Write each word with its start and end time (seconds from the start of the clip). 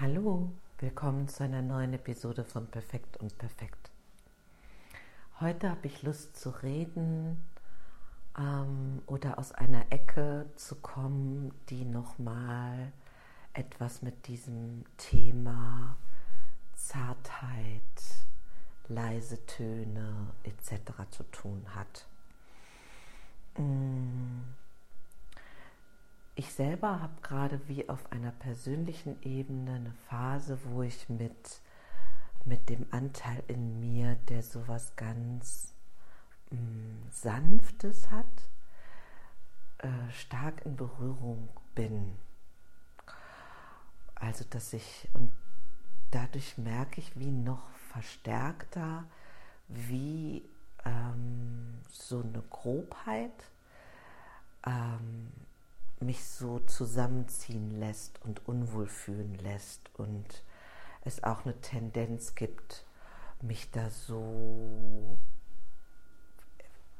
Hallo, 0.00 0.50
willkommen 0.78 1.28
zu 1.28 1.44
einer 1.44 1.60
neuen 1.60 1.92
Episode 1.92 2.42
von 2.42 2.66
Perfekt 2.68 3.18
und 3.18 3.36
Perfekt. 3.36 3.90
Heute 5.40 5.68
habe 5.68 5.88
ich 5.88 6.02
Lust 6.02 6.40
zu 6.40 6.48
reden 6.62 7.44
ähm, 8.38 9.02
oder 9.04 9.38
aus 9.38 9.52
einer 9.52 9.84
Ecke 9.92 10.46
zu 10.56 10.76
kommen, 10.76 11.52
die 11.68 11.84
nochmal 11.84 12.92
etwas 13.52 14.00
mit 14.00 14.26
diesem 14.26 14.86
Thema 14.96 15.98
Zartheit, 16.72 17.82
leise 18.88 19.44
Töne 19.44 20.28
etc. 20.44 21.10
zu 21.10 21.24
tun 21.24 21.62
hat. 21.74 22.06
Mm. 23.58 24.59
Ich 26.34 26.52
selber 26.52 27.00
habe 27.00 27.20
gerade 27.22 27.60
wie 27.68 27.88
auf 27.88 28.10
einer 28.12 28.30
persönlichen 28.30 29.20
Ebene 29.22 29.74
eine 29.74 29.92
Phase, 30.08 30.58
wo 30.64 30.82
ich 30.82 31.08
mit, 31.08 31.60
mit 32.44 32.68
dem 32.68 32.86
Anteil 32.90 33.42
in 33.48 33.80
mir, 33.80 34.14
der 34.28 34.42
sowas 34.42 34.94
ganz 34.96 35.74
mh, 36.50 36.60
mm, 36.60 37.08
Sanftes 37.10 38.10
hat, 38.10 38.26
äh, 39.78 40.12
stark 40.12 40.64
in 40.64 40.76
Berührung 40.76 41.48
bin. 41.74 42.16
Also 44.14 44.44
dass 44.48 44.72
ich, 44.72 45.08
und 45.14 45.32
dadurch 46.10 46.58
merke 46.58 47.00
ich, 47.00 47.18
wie 47.18 47.30
noch 47.30 47.68
verstärkter, 47.92 49.04
wie 49.68 50.48
ähm, 50.84 51.80
so 51.90 52.20
eine 52.20 52.42
Grobheit 52.50 53.32
ähm, 54.66 55.32
mich 56.00 56.24
so 56.24 56.58
zusammenziehen 56.60 57.78
lässt 57.78 58.20
und 58.24 58.46
unwohl 58.48 58.86
fühlen 58.86 59.34
lässt 59.36 59.90
und 59.98 60.42
es 61.02 61.22
auch 61.22 61.44
eine 61.44 61.60
Tendenz 61.60 62.34
gibt, 62.34 62.84
mich 63.42 63.70
da 63.70 63.90
so 63.90 65.16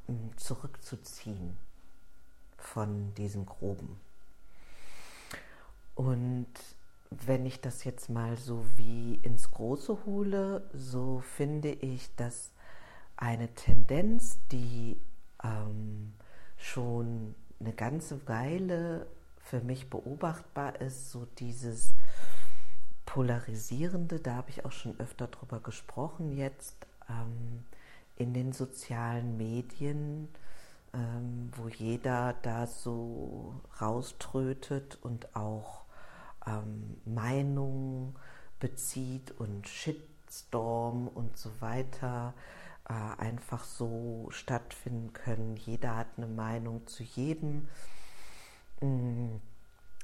ähm, 0.07 0.31
zurückzuziehen 0.37 1.57
von 2.57 3.13
diesem 3.15 3.45
Groben. 3.45 3.99
Und 5.95 6.47
wenn 7.09 7.45
ich 7.45 7.59
das 7.59 7.83
jetzt 7.83 8.09
mal 8.09 8.37
so 8.37 8.65
wie 8.77 9.15
ins 9.23 9.51
Große 9.51 10.05
hole, 10.05 10.69
so 10.73 11.19
finde 11.19 11.71
ich, 11.71 12.15
dass 12.15 12.51
eine 13.17 13.53
Tendenz, 13.53 14.39
die 14.51 14.99
ähm, 15.43 16.13
schon 16.57 17.35
eine 17.61 17.73
ganze 17.73 18.27
Weile 18.27 19.07
für 19.37 19.61
mich 19.61 19.89
beobachtbar 19.89 20.79
ist, 20.81 21.11
so 21.11 21.27
dieses 21.39 21.93
Polarisierende, 23.05 24.19
da 24.19 24.35
habe 24.35 24.49
ich 24.49 24.65
auch 24.65 24.71
schon 24.71 24.99
öfter 24.99 25.27
drüber 25.27 25.59
gesprochen 25.59 26.37
jetzt, 26.37 26.87
ähm, 27.09 27.65
in 28.17 28.33
den 28.33 28.53
sozialen 28.53 29.37
Medien, 29.37 30.29
ähm, 30.93 31.51
wo 31.55 31.67
jeder 31.67 32.35
da 32.41 32.67
so 32.67 33.55
rauströtet 33.79 34.97
und 35.01 35.35
auch 35.35 35.81
ähm, 36.45 36.97
Meinungen 37.05 38.15
bezieht 38.59 39.31
und 39.39 39.67
Shitstorm 39.67 41.07
und 41.07 41.37
so 41.37 41.49
weiter 41.59 42.33
äh, 42.91 43.21
einfach 43.21 43.63
so 43.63 44.27
stattfinden 44.31 45.13
können. 45.13 45.55
Jeder 45.55 45.95
hat 45.95 46.07
eine 46.17 46.27
Meinung 46.27 46.85
zu 46.87 47.03
jedem. 47.03 47.69
Mm, 48.81 49.37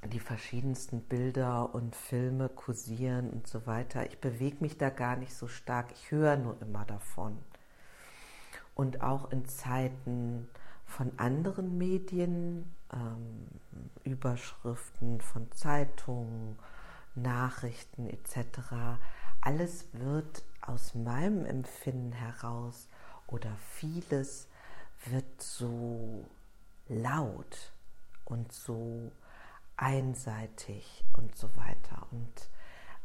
die 0.06 0.20
verschiedensten 0.22 1.02
Bilder 1.02 1.74
und 1.76 1.96
Filme 1.96 2.48
kursieren 2.48 3.32
und 3.32 3.46
so 3.48 3.68
weiter. 3.68 4.06
Ich 4.06 4.20
bewege 4.20 4.58
mich 4.62 4.78
da 4.78 4.90
gar 4.90 5.18
nicht 5.18 5.34
so 5.34 5.48
stark. 5.50 5.92
Ich 5.92 6.12
höre 6.12 6.38
nur 6.38 6.62
immer 6.62 6.86
davon. 6.86 7.38
Und 8.74 9.02
auch 9.02 9.32
in 9.32 9.46
Zeiten 9.46 10.48
von 10.86 11.12
anderen 11.18 11.78
Medien, 11.78 12.74
ähm, 12.94 13.48
Überschriften 14.06 15.20
von 15.20 15.52
Zeitungen, 15.52 16.58
Nachrichten 17.16 18.08
etc. 18.08 19.00
Alles 19.48 19.86
wird 19.94 20.44
aus 20.60 20.94
meinem 20.94 21.46
Empfinden 21.46 22.12
heraus 22.12 22.90
oder 23.28 23.56
vieles 23.70 24.50
wird 25.06 25.42
so 25.42 26.26
laut 26.90 27.72
und 28.26 28.52
so 28.52 29.10
einseitig 29.78 31.06
und 31.14 31.38
so 31.38 31.48
weiter. 31.56 32.08
Und 32.12 32.50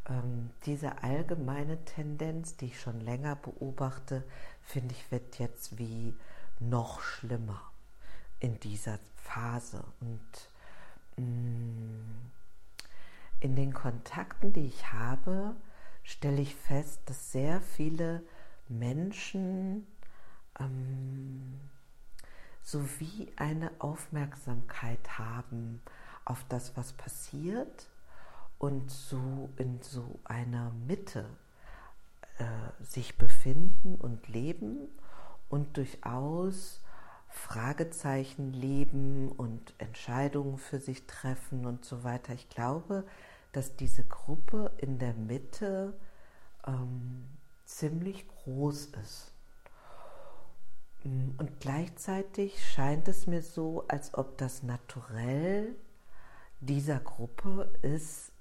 ähm, 0.09 0.51
diese 0.67 1.05
allgemeine 1.05 1.85
Tendenz, 1.85 2.57
die 2.57 2.67
ich 2.67 2.81
schon 2.81 3.01
länger 3.01 3.37
beobachte, 3.37 4.25
finde 4.63 4.97
ich, 4.97 5.13
wird 5.13 5.39
jetzt 5.39 5.79
wie 5.79 6.13
noch 6.59 7.03
schlimmer 7.03 7.71
in 8.41 8.59
dieser 8.59 8.99
Phase. 9.15 9.85
Und 10.01 10.49
mh, 11.19 11.25
mm, 11.25 12.31
in 13.39 13.55
den 13.55 13.73
Kontakten, 13.73 14.53
die 14.53 14.67
ich 14.67 14.93
habe, 14.93 15.55
stelle 16.03 16.41
ich 16.41 16.55
fest, 16.55 17.01
dass 17.07 17.33
sehr 17.33 17.61
viele 17.61 18.23
Menschen 18.69 19.87
ähm, 20.59 21.61
sowie 22.63 23.33
eine 23.37 23.71
Aufmerksamkeit 23.79 25.19
haben 25.19 25.83
auf 26.25 26.45
das, 26.49 26.77
was 26.77 26.93
passiert 26.93 27.89
und 28.59 28.91
so 28.91 29.51
in 29.57 29.83
so 29.83 30.21
einer 30.25 30.71
Mitte 30.87 31.27
äh, 32.39 32.45
sich 32.85 33.19
befinden 33.19 33.97
und 33.97 34.29
leben 34.29 34.89
und 35.49 35.77
durchaus 35.77 36.81
Fragezeichen 37.29 38.53
leben 38.53 39.33
und 39.33 39.75
Entscheidungen 39.79 40.59
für 40.59 40.79
sich 40.79 41.07
treffen 41.07 41.67
und 41.67 41.85
so 41.85 42.05
weiter. 42.05 42.35
Ich 42.35 42.49
glaube, 42.49 43.05
dass 43.53 43.77
diese 43.77 44.05
Gruppe 44.05 44.73
in 44.79 44.99
der 44.99 45.15
Mitte 45.15 45.95
ähm, 46.67 47.29
ziemlich 47.65 48.27
groß 48.29 48.87
ist. 49.03 49.33
Mm, 51.05 51.31
und 51.39 51.61
gleichzeitig 51.61 52.65
scheint 52.73 53.09
es 53.09 53.27
mir 53.27 53.43
so, 53.43 53.85
als 53.89 54.15
ob 54.15 54.39
das 54.39 54.63
Naturell 54.63 55.75
dieser 56.61 57.01
Gruppe 57.01 57.73
ist, 57.83 58.33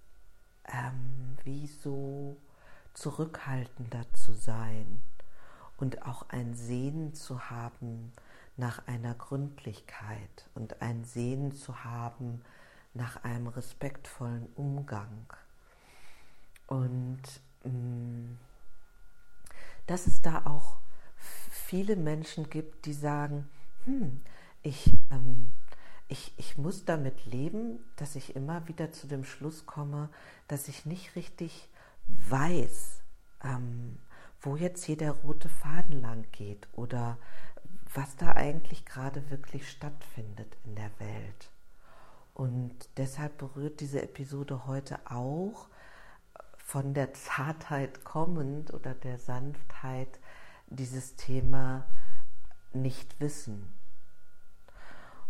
ähm, 0.67 1.37
wie 1.43 1.67
so 1.67 2.37
zurückhaltender 2.93 4.05
zu 4.13 4.33
sein 4.33 5.01
und 5.77 6.05
auch 6.05 6.29
ein 6.29 6.53
Sehnen 6.53 7.13
zu 7.13 7.49
haben 7.49 8.11
nach 8.57 8.87
einer 8.87 9.15
Gründlichkeit 9.15 10.49
und 10.53 10.81
ein 10.81 11.03
Sehnen 11.03 11.53
zu 11.53 11.83
haben 11.83 12.41
nach 12.93 13.23
einem 13.23 13.47
respektvollen 13.47 14.47
Umgang. 14.55 15.25
Und 16.67 17.21
mh, 17.63 17.71
mm, 17.71 18.37
dass 19.87 20.07
es 20.07 20.21
da 20.21 20.45
auch 20.45 20.77
viele 21.49 21.95
Menschen 21.95 22.49
gibt, 22.49 22.85
die 22.85 22.93
sagen, 22.93 23.49
hm, 23.85 24.21
ich, 24.61 24.93
ähm, 25.11 25.51
ich, 26.07 26.33
ich 26.37 26.57
muss 26.57 26.85
damit 26.85 27.25
leben, 27.25 27.79
dass 27.95 28.15
ich 28.15 28.35
immer 28.35 28.67
wieder 28.67 28.91
zu 28.91 29.07
dem 29.07 29.23
Schluss 29.23 29.65
komme, 29.65 30.09
dass 30.47 30.67
ich 30.67 30.85
nicht 30.85 31.15
richtig 31.15 31.69
weiß, 32.07 33.01
ähm, 33.43 33.97
wo 34.41 34.55
jetzt 34.55 34.83
hier 34.83 34.97
der 34.97 35.11
rote 35.11 35.49
Faden 35.49 36.01
lang 36.01 36.25
geht 36.31 36.67
oder 36.73 37.17
was 37.93 38.15
da 38.15 38.33
eigentlich 38.33 38.85
gerade 38.85 39.29
wirklich 39.29 39.69
stattfindet 39.69 40.55
in 40.65 40.75
der 40.75 40.91
Welt. 40.99 41.51
Und 42.41 42.73
deshalb 42.97 43.37
berührt 43.37 43.81
diese 43.81 44.01
Episode 44.01 44.65
heute 44.65 44.97
auch 45.05 45.67
von 46.57 46.95
der 46.95 47.13
Zartheit 47.13 48.03
kommend 48.03 48.73
oder 48.73 48.95
der 48.95 49.19
Sanftheit 49.19 50.19
dieses 50.65 51.15
Thema 51.17 51.85
Nichtwissen. 52.73 53.71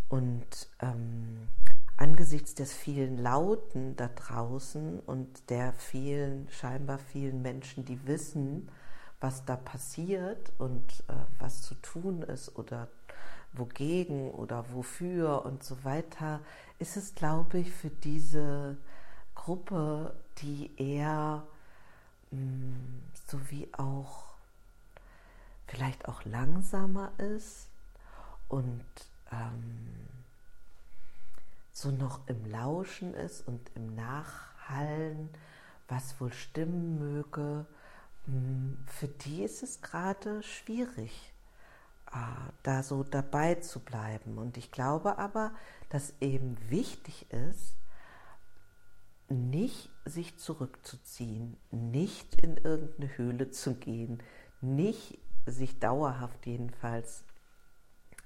Und 0.07 0.69
ähm, 0.79 1.49
angesichts 1.97 2.55
des 2.55 2.71
vielen 2.71 3.17
Lauten 3.17 3.97
da 3.97 4.07
draußen 4.07 5.01
und 5.01 5.49
der 5.49 5.73
vielen, 5.73 6.47
scheinbar 6.47 6.97
vielen 6.97 7.41
Menschen, 7.41 7.83
die 7.83 8.07
wissen, 8.07 8.69
was 9.19 9.43
da 9.43 9.57
passiert 9.57 10.53
und 10.59 11.03
äh, 11.09 11.13
was 11.39 11.61
zu 11.61 11.75
tun 11.75 12.21
ist 12.21 12.57
oder 12.57 12.87
wogegen 13.53 14.31
oder 14.31 14.65
wofür 14.73 15.45
und 15.45 15.63
so 15.63 15.83
weiter, 15.83 16.39
ist 16.79 16.97
es, 16.97 17.15
glaube 17.15 17.59
ich, 17.59 17.71
für 17.71 17.89
diese 17.89 18.77
Gruppe, 19.35 20.15
die 20.39 20.71
eher 20.77 21.43
mh, 22.31 22.39
mm, 22.39 23.03
so 23.27 23.39
wie 23.49 23.69
auch 23.73 24.31
vielleicht 25.67 26.07
auch 26.07 26.25
langsamer 26.25 27.11
ist 27.17 27.67
und 28.49 28.83
ähm, 29.31 30.07
so 31.71 31.91
noch 31.91 32.27
im 32.27 32.45
Lauschen 32.51 33.13
ist 33.13 33.47
und 33.47 33.71
im 33.75 33.95
Nachhallen, 33.95 35.29
was 35.87 36.19
wohl 36.19 36.33
stimmen 36.33 36.99
möge, 36.99 37.65
hm, 38.25 38.77
für 38.85 39.07
die 39.07 39.43
ist 39.43 39.63
es 39.63 39.81
gerade 39.81 40.43
schwierig, 40.43 41.30
da 42.63 42.83
so 42.83 43.03
dabei 43.03 43.55
zu 43.55 43.79
bleiben. 43.79 44.37
Und 44.37 44.57
ich 44.57 44.71
glaube 44.71 45.17
aber, 45.17 45.53
dass 45.89 46.13
eben 46.19 46.57
wichtig 46.69 47.31
ist, 47.31 47.75
nicht 49.29 49.89
sich 50.05 50.37
zurückzuziehen, 50.37 51.57
nicht 51.71 52.35
in 52.41 52.57
irgendeine 52.57 53.17
Höhle 53.17 53.51
zu 53.51 53.75
gehen, 53.75 54.21
nicht 54.59 55.19
sich 55.45 55.79
dauerhaft 55.79 56.45
jedenfalls 56.45 57.23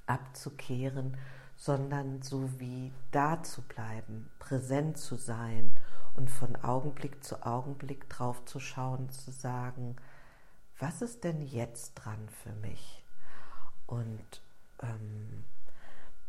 abzukehren, 0.08 1.18
sondern 1.56 2.22
so 2.22 2.60
wie 2.60 2.92
da 3.12 3.42
zu 3.44 3.62
bleiben, 3.62 4.30
präsent 4.40 4.98
zu 4.98 5.16
sein 5.16 5.72
und 6.16 6.30
von 6.30 6.56
Augenblick 6.58 7.24
zu 7.24 7.46
Augenblick 7.46 8.10
drauf 8.10 8.44
zu 8.46 8.60
schauen, 8.60 9.10
zu 9.10 9.32
sagen, 9.32 9.96
was 10.80 11.02
ist 11.02 11.24
denn 11.24 11.42
jetzt 11.42 11.94
dran 11.96 12.28
für 12.44 12.54
mich? 12.54 13.05
Und 13.88 14.42
ähm, 14.82 15.44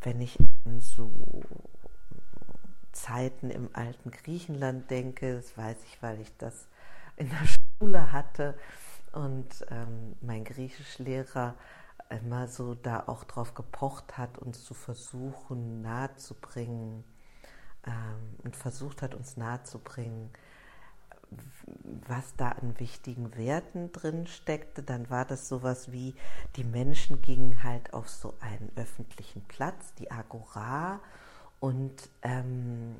wenn 0.02 0.20
ich 0.20 0.38
an 0.64 0.80
so 0.80 1.10
Zeiten 2.92 3.50
im 3.50 3.70
alten 3.74 4.10
Griechenland 4.10 4.90
denke, 4.90 5.36
das 5.36 5.56
weiß 5.56 5.76
ich, 5.84 6.02
weil 6.02 6.20
ich 6.20 6.36
das 6.38 6.68
in 7.16 7.28
der 7.28 7.46
Schule 7.80 8.12
hatte. 8.12 8.58
Und 9.12 9.64
ähm, 9.70 10.16
mein 10.20 10.44
Griechischlehrer 10.44 11.54
immer 12.10 12.46
so 12.46 12.74
da 12.74 13.04
auch 13.06 13.24
drauf 13.24 13.54
gepocht 13.54 14.16
hat, 14.18 14.38
uns 14.38 14.64
zu 14.64 14.74
versuchen 14.74 15.82
nahezubringen 15.82 17.04
ähm, 17.86 18.36
und 18.44 18.56
versucht 18.56 19.02
hat, 19.02 19.14
uns 19.14 19.36
nahezubringen, 19.36 20.30
was 22.08 22.34
da 22.36 22.50
an 22.50 22.78
wichtigen 22.78 23.36
Werten 23.36 23.92
drin 23.92 24.26
steckte, 24.26 24.82
dann 24.82 25.10
war 25.10 25.24
das 25.24 25.48
sowas 25.48 25.90
wie, 25.92 26.14
die 26.56 26.64
Menschen 26.64 27.22
gingen 27.22 27.62
halt 27.62 27.92
auf 27.92 28.08
so 28.08 28.34
einen 28.40 28.70
öffentlichen 28.76 29.42
Platz, 29.42 29.94
die 29.94 30.10
Agora, 30.10 31.00
und 31.58 32.10
ähm, 32.22 32.96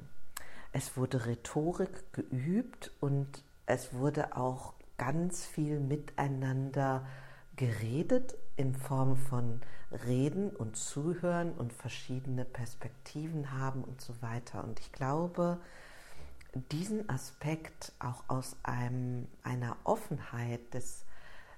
es 0.72 0.96
wurde 0.96 1.26
Rhetorik 1.26 2.12
geübt 2.12 2.90
und 3.00 3.44
es 3.66 3.92
wurde 3.94 4.36
auch 4.36 4.74
ganz 4.98 5.44
viel 5.44 5.78
miteinander 5.78 7.06
geredet 7.56 8.36
in 8.56 8.74
Form 8.74 9.16
von 9.16 9.60
Reden 10.06 10.50
und 10.50 10.76
Zuhören 10.76 11.52
und 11.52 11.72
verschiedene 11.72 12.44
Perspektiven 12.44 13.52
haben 13.52 13.84
und 13.84 14.00
so 14.00 14.20
weiter. 14.20 14.64
Und 14.64 14.80
ich 14.80 14.92
glaube, 14.92 15.58
diesen 16.54 17.08
Aspekt 17.08 17.92
auch 17.98 18.24
aus 18.28 18.56
einem, 18.62 19.28
einer 19.42 19.76
Offenheit 19.84 20.74
des 20.74 21.04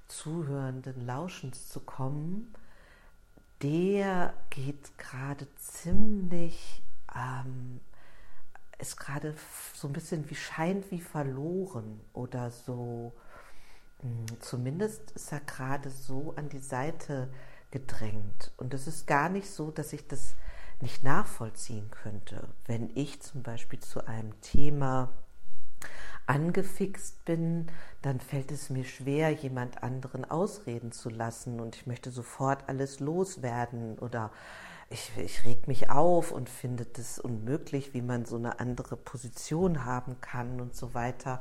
zuhörenden 0.08 1.06
Lauschens 1.06 1.69
zu 1.69 1.81
kommen, 1.81 2.55
der 3.62 4.35
geht 4.50 4.96
gerade 4.99 5.46
ziemlich 5.56 6.82
ähm, 7.14 7.81
ist 8.79 8.96
gerade 8.96 9.35
so 9.75 9.88
ein 9.88 9.93
bisschen 9.93 10.31
wie 10.31 10.37
scheint 10.37 10.91
wie 10.91 11.00
verloren 11.00 12.00
oder 12.12 12.50
so. 12.50 13.12
Hm, 14.00 14.26
zumindest 14.41 15.11
ist 15.12 15.32
er 15.32 15.41
gerade 15.41 15.91
so 15.91 16.32
an 16.37 16.49
die 16.49 16.61
Seite 16.61 17.29
gedrängt. 17.70 18.52
Und 18.56 18.73
es 18.73 18.87
ist 18.87 19.06
gar 19.06 19.29
nicht 19.29 19.50
so, 19.50 19.70
dass 19.70 19.93
ich 19.93 20.06
das 20.06 20.34
nicht 20.81 21.03
nachvollziehen 21.05 21.91
könnte. 21.91 22.49
Wenn 22.67 22.91
ich 22.95 23.21
zum 23.21 23.43
Beispiel 23.43 23.81
zu 23.81 24.07
einem 24.07 24.41
Thema 24.41 25.11
angefixt 26.27 27.25
bin, 27.25 27.69
dann 28.03 28.21
fällt 28.21 28.53
es 28.53 28.71
mir 28.71 28.85
schwer, 28.85 29.31
jemand 29.31 29.83
anderen 29.83 30.25
ausreden 30.25 30.93
zu 30.93 31.09
lassen 31.09 31.59
und 31.59 31.77
ich 31.77 31.87
möchte 31.87 32.11
sofort 32.11 32.69
alles 32.69 33.01
loswerden 33.01 33.99
oder 33.99 34.31
ich, 34.91 35.11
ich 35.17 35.45
reg 35.45 35.69
mich 35.69 35.91
auf 35.91 36.33
und 36.33 36.49
finde 36.49 36.85
das 36.85 37.19
unmöglich, 37.19 37.93
wie 37.95 38.03
man 38.03 38.25
so 38.25 38.37
eine 38.37 38.61
andere 38.61 38.97
Position 38.97 39.85
haben 39.85 40.21
kann 40.21 40.61
und 40.61 40.75
so 40.75 40.95
weiter. 40.95 41.41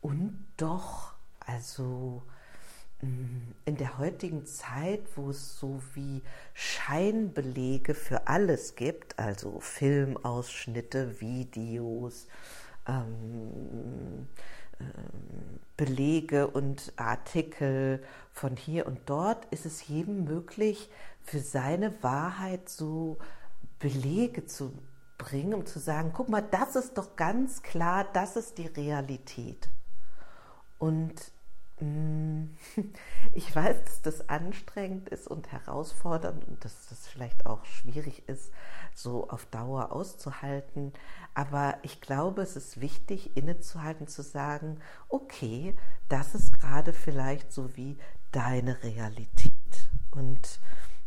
Und 0.00 0.46
doch, 0.56 1.14
also 1.40 2.22
in 3.02 3.76
der 3.76 3.98
heutigen 3.98 4.46
Zeit, 4.46 5.02
wo 5.16 5.30
es 5.30 5.58
so 5.58 5.82
wie 5.94 6.22
Scheinbelege 6.54 7.94
für 7.94 8.26
alles 8.26 8.74
gibt, 8.74 9.18
also 9.18 9.60
Filmausschnitte, 9.60 11.20
Videos, 11.20 12.26
ähm, 12.88 14.28
ähm, 14.80 15.60
Belege 15.76 16.46
und 16.46 16.94
Artikel 16.96 18.02
von 18.32 18.56
hier 18.56 18.86
und 18.86 19.00
dort, 19.06 19.44
ist 19.46 19.66
es 19.66 19.86
jedem 19.88 20.24
möglich, 20.24 20.88
für 21.22 21.40
seine 21.40 22.02
Wahrheit 22.02 22.68
so 22.70 23.18
Belege 23.78 24.46
zu 24.46 24.72
bringen, 25.18 25.52
um 25.52 25.66
zu 25.66 25.78
sagen, 25.78 26.12
guck 26.14 26.30
mal, 26.30 26.42
das 26.42 26.76
ist 26.76 26.96
doch 26.96 27.16
ganz 27.16 27.62
klar, 27.62 28.06
das 28.12 28.36
ist 28.36 28.56
die 28.56 28.66
Realität. 28.66 29.68
Und 30.78 31.32
ich 33.34 33.54
weiß, 33.54 33.84
dass 33.84 34.02
das 34.02 34.28
anstrengend 34.28 35.08
ist 35.10 35.28
und 35.28 35.52
herausfordernd 35.52 36.46
und 36.48 36.64
dass 36.64 36.88
das 36.88 37.06
vielleicht 37.06 37.46
auch 37.46 37.64
schwierig 37.64 38.28
ist, 38.28 38.50
so 38.94 39.28
auf 39.28 39.46
Dauer 39.46 39.92
auszuhalten. 39.92 40.92
Aber 41.34 41.76
ich 41.82 42.00
glaube, 42.00 42.42
es 42.42 42.56
ist 42.56 42.80
wichtig, 42.80 43.36
innezuhalten, 43.36 44.08
zu 44.08 44.22
sagen, 44.22 44.80
okay, 45.08 45.74
das 46.08 46.34
ist 46.34 46.58
gerade 46.58 46.92
vielleicht 46.92 47.52
so 47.52 47.76
wie 47.76 47.98
deine 48.32 48.82
Realität. 48.82 49.52
Und 50.10 50.60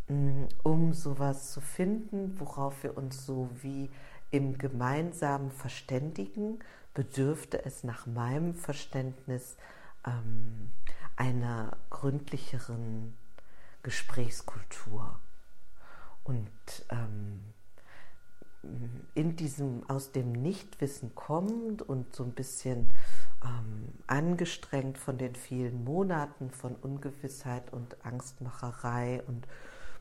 Mm, 0.09 0.45
um 0.63 0.93
sowas 0.93 1.51
zu 1.51 1.61
finden, 1.61 2.39
worauf 2.39 2.83
wir 2.83 2.97
uns 2.97 3.25
so 3.25 3.49
wie 3.61 3.89
im 4.31 4.57
gemeinsamen 4.57 5.51
verständigen, 5.51 6.59
bedürfte 6.95 7.63
es 7.63 7.83
nach 7.83 8.07
meinem 8.07 8.55
Verständnis 8.55 9.55
ähm, 10.05 10.71
einer 11.15 11.77
gründlicheren 11.89 13.17
Gesprächskultur. 13.83 15.19
Und 16.23 16.49
ähm, 16.89 17.41
in 19.15 19.35
diesem 19.35 19.89
aus 19.89 20.11
dem 20.11 20.33
Nichtwissen 20.33 21.15
kommend 21.15 21.81
und 21.81 22.13
so 22.15 22.23
ein 22.23 22.33
bisschen 22.33 22.89
ähm, 23.43 23.89
angestrengt 24.07 24.97
von 24.97 25.17
den 25.17 25.35
vielen 25.35 25.83
Monaten 25.83 26.51
von 26.51 26.75
Ungewissheit 26.75 27.71
und 27.71 28.05
Angstmacherei 28.05 29.23
und 29.27 29.47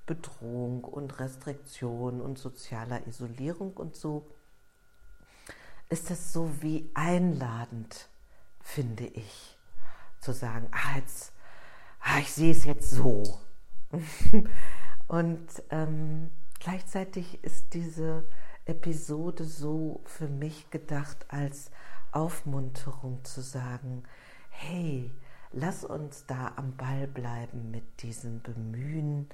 Bedrohung 0.07 0.85
und 0.85 1.21
Restriktion 1.21 2.21
und 2.21 2.39
sozialer 2.39 3.07
Isolierung 3.07 3.75
und 3.75 3.95
so, 3.95 4.27
ist 5.91 6.11
es 6.11 6.33
so 6.33 6.51
wie 6.61 6.91
einladend, 6.95 8.09
finde 8.61 9.07
ich, 9.07 9.58
zu 10.21 10.33
sagen, 10.33 10.69
ah, 10.73 10.97
jetzt, 10.97 11.33
ah, 12.01 12.19
ich 12.19 12.33
sehe 12.33 12.53
es 12.53 12.65
jetzt 12.65 12.91
so. 12.91 13.41
und 15.09 15.47
ähm, 15.71 16.31
gleichzeitig 16.61 17.43
ist 17.43 17.75
diese 17.75 18.25
Episode 18.65 19.45
so 19.45 20.03
für 20.05 20.29
mich 20.29 20.71
gedacht 20.71 21.27
als 21.29 21.71
Aufmunterung 22.13 23.25
zu 23.25 23.41
sagen, 23.41 24.03
hey, 24.51 25.11
lass 25.53 25.85
uns 25.85 26.27
da 26.27 26.53
am 26.57 26.77
Ball 26.77 27.07
bleiben 27.07 27.71
mit 27.71 28.03
diesem 28.03 28.43
Bemühen 28.43 29.29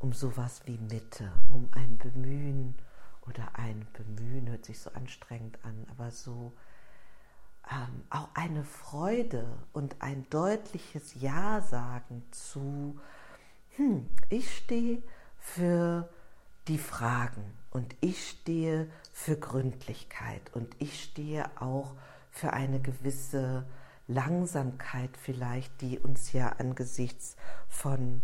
um 0.00 0.12
sowas 0.14 0.62
wie 0.64 0.78
Mitte, 0.78 1.30
um 1.52 1.68
ein 1.72 1.98
Bemühen 1.98 2.74
oder 3.28 3.50
ein 3.54 3.86
Bemühen 3.92 4.48
hört 4.48 4.64
sich 4.64 4.80
so 4.80 4.90
anstrengend 4.92 5.58
an, 5.62 5.86
aber 5.90 6.10
so 6.10 6.52
ähm, 7.70 8.04
auch 8.10 8.28
eine 8.34 8.64
Freude 8.64 9.46
und 9.72 9.96
ein 10.00 10.26
deutliches 10.30 11.20
Ja 11.20 11.60
sagen 11.60 12.22
zu, 12.30 12.98
hm, 13.76 14.06
ich 14.28 14.56
stehe 14.56 15.02
für 15.38 16.08
die 16.68 16.78
Fragen 16.78 17.44
und 17.70 17.96
ich 18.00 18.28
stehe 18.28 18.88
für 19.12 19.36
Gründlichkeit 19.36 20.42
und 20.54 20.74
ich 20.78 21.02
stehe 21.02 21.50
auch 21.60 21.94
für 22.30 22.52
eine 22.52 22.80
gewisse 22.80 23.64
Langsamkeit 24.06 25.16
vielleicht, 25.16 25.80
die 25.80 25.98
uns 25.98 26.32
ja 26.32 26.48
angesichts 26.58 27.36
von 27.68 28.22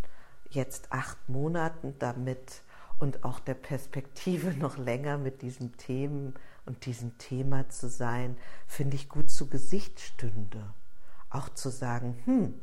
jetzt 0.50 0.93
acht 0.93 1.28
Monaten 1.28 1.95
damit 1.99 2.62
und 2.99 3.25
auch 3.25 3.41
der 3.41 3.55
Perspektive 3.55 4.50
noch 4.59 4.79
länger 4.79 5.19
mit 5.19 5.43
diesen 5.43 5.76
Themen 5.76 6.35
und 6.65 6.87
diesem 6.87 7.17
Thema 7.19 7.69
zu 7.69 7.88
sein, 7.88 8.37
finde 8.67 8.97
ich 8.97 9.09
gut 9.09 9.31
zu 9.31 9.49
Gesicht 9.49 10.00
stünde. 10.00 10.73
Auch 11.31 11.49
zu 11.50 11.71
sagen, 11.71 12.19
hm, 12.25 12.55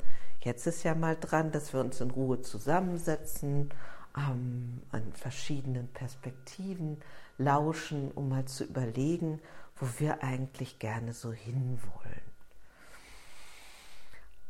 jetzt 0.42 0.68
ist 0.68 0.84
ja 0.84 0.96
mal 0.96 1.16
dran, 1.20 1.52
dass 1.52 1.74
wir 1.74 1.80
uns 1.80 2.02
in 2.02 2.12
Ruhe 2.12 2.42
zusammensetzen, 2.42 3.70
ähm, 4.18 4.82
an 4.92 5.14
verschiedenen 5.14 5.88
Perspektiven 5.88 6.98
lauschen, 7.38 8.12
um 8.12 8.30
mal 8.30 8.46
zu 8.46 8.64
überlegen, 8.64 9.40
wo 9.78 9.88
wir 10.00 10.24
eigentlich 10.24 10.80
gerne 10.80 11.14
so 11.14 11.32
hinwollen. 11.32 12.22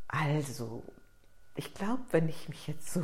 Also, 0.08 0.84
ich 1.56 1.74
glaube, 1.74 2.02
wenn 2.12 2.28
ich 2.30 2.50
mich 2.50 2.68
jetzt 2.68 2.92
so 2.92 3.04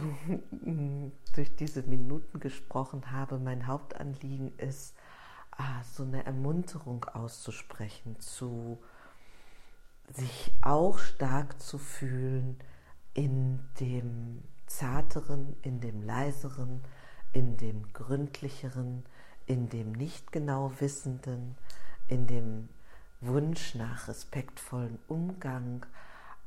durch 1.35 1.55
diese 1.55 1.83
Minuten 1.83 2.39
gesprochen 2.39 3.11
habe, 3.11 3.37
mein 3.37 3.67
Hauptanliegen 3.67 4.57
ist, 4.57 4.95
ah, 5.51 5.83
so 5.83 6.03
eine 6.03 6.25
Ermunterung 6.25 7.05
auszusprechen, 7.05 8.19
zu 8.19 8.79
sich 10.11 10.51
auch 10.61 10.97
stark 10.97 11.61
zu 11.61 11.77
fühlen 11.77 12.59
in 13.13 13.59
dem 13.79 14.43
zarteren, 14.65 15.55
in 15.61 15.79
dem 15.79 16.01
leiseren, 16.01 16.81
in 17.33 17.57
dem 17.57 17.93
gründlicheren, 17.93 19.03
in 19.45 19.69
dem 19.69 19.91
nicht 19.91 20.31
genau 20.31 20.71
wissenden, 20.79 21.55
in 22.07 22.25
dem 22.25 22.69
Wunsch 23.21 23.75
nach 23.75 24.07
respektvollen 24.07 24.97
Umgang, 25.07 25.85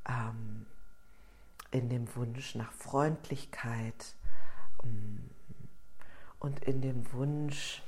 ähm, 0.08 0.66
in 1.72 1.88
dem 1.88 2.14
Wunsch 2.14 2.54
nach 2.54 2.72
Freundlichkeit 2.72 4.14
ähm, 4.84 5.30
und 6.38 6.62
in 6.64 6.80
dem 6.80 7.12
Wunsch, 7.12 7.82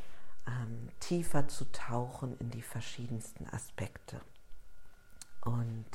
ähm, 0.47 0.89
tiefer 1.01 1.49
zu 1.49 1.71
tauchen 1.73 2.37
in 2.39 2.51
die 2.51 2.63
verschiedensten 2.63 3.47
Aspekte. 3.49 4.21
Und 5.43 5.87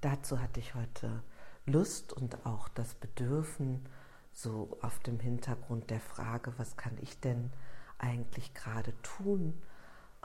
dazu 0.00 0.40
hatte 0.40 0.60
ich 0.60 0.74
heute 0.74 1.22
Lust 1.66 2.12
und 2.12 2.46
auch 2.46 2.68
das 2.68 2.94
Bedürfen, 2.94 3.86
so 4.32 4.78
auf 4.80 4.98
dem 5.00 5.20
Hintergrund 5.20 5.90
der 5.90 6.00
Frage, 6.00 6.54
was 6.56 6.76
kann 6.76 6.96
ich 7.00 7.20
denn 7.20 7.52
eigentlich 7.98 8.54
gerade 8.54 8.94
tun, 9.02 9.60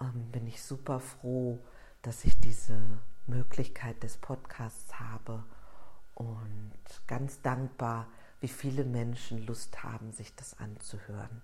ähm, 0.02 0.32
bin 0.32 0.48
ich 0.48 0.62
super 0.62 1.00
froh, 1.00 1.60
dass 2.02 2.24
ich 2.24 2.40
diese 2.40 2.82
Möglichkeit 3.28 4.02
des 4.04 4.18
Podcasts 4.18 5.00
habe 5.00 5.44
und 6.16 6.57
ganz 7.08 7.42
dankbar, 7.42 8.08
wie 8.40 8.48
viele 8.48 8.84
Menschen 8.84 9.46
Lust 9.46 9.84
haben, 9.84 10.12
sich 10.12 10.36
das 10.36 10.60
anzuhören. 10.60 11.42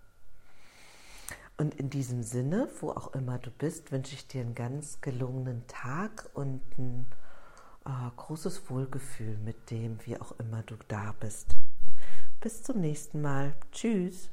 Und 1.57 1.75
in 1.75 1.89
diesem 1.89 2.23
Sinne, 2.23 2.67
wo 2.81 2.91
auch 2.91 3.13
immer 3.13 3.37
du 3.37 3.51
bist, 3.51 3.91
wünsche 3.91 4.15
ich 4.15 4.27
dir 4.27 4.41
einen 4.41 4.55
ganz 4.55 5.01
gelungenen 5.01 5.65
Tag 5.67 6.29
und 6.33 6.61
ein 6.77 7.05
äh, 7.85 7.89
großes 8.15 8.69
Wohlgefühl 8.69 9.37
mit 9.37 9.69
dem, 9.69 9.99
wie 10.05 10.19
auch 10.19 10.31
immer 10.39 10.63
du 10.63 10.75
da 10.87 11.13
bist. 11.19 11.55
Bis 12.41 12.63
zum 12.63 12.81
nächsten 12.81 13.21
Mal. 13.21 13.53
Tschüss. 13.71 14.29